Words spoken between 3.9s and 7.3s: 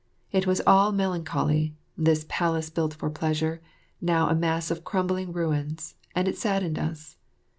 now a mass of crumbling ruins, and it saddened us.